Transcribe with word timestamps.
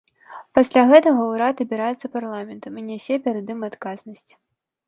Пасля 0.59 0.83
гэтага 0.91 1.27
ўрад 1.33 1.61
абіраецца 1.65 2.11
парламентам 2.15 2.73
і 2.81 2.87
нясе 2.89 3.15
перад 3.27 3.45
ім 3.57 3.61
адказнасць. 3.69 4.31